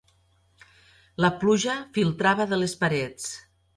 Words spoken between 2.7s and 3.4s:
parets.